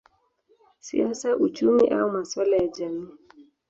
[0.79, 3.09] siasa, uchumi au masuala ya jamii.